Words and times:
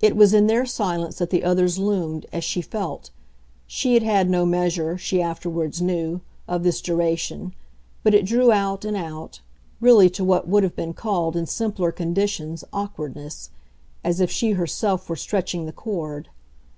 It 0.00 0.16
was 0.16 0.32
in 0.32 0.46
their 0.46 0.64
silence 0.64 1.18
that 1.18 1.28
the 1.28 1.44
others 1.44 1.78
loomed, 1.78 2.24
as 2.32 2.42
she 2.42 2.62
felt; 2.62 3.10
she 3.66 3.92
had 3.92 4.02
had 4.02 4.30
no 4.30 4.46
measure, 4.46 4.96
she 4.96 5.20
afterwards 5.20 5.82
knew, 5.82 6.22
of 6.48 6.62
this 6.62 6.80
duration, 6.80 7.52
but 8.02 8.14
it 8.14 8.24
drew 8.24 8.50
out 8.50 8.86
and 8.86 8.96
out 8.96 9.40
really 9.78 10.08
to 10.08 10.24
what 10.24 10.48
would 10.48 10.62
have 10.62 10.74
been 10.74 10.94
called 10.94 11.36
in 11.36 11.44
simpler 11.44 11.92
conditions 11.92 12.64
awkwardness 12.72 13.50
as 14.02 14.20
if 14.20 14.30
she 14.30 14.52
herself 14.52 15.06
were 15.06 15.16
stretching 15.16 15.66
the 15.66 15.72
cord. 15.74 16.30